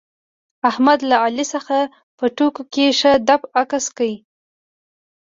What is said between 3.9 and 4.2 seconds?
کړ.